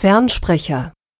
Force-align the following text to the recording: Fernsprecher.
Fernsprecher. 0.00 0.92